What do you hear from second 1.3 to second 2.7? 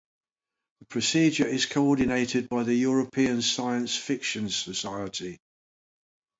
is coordinated by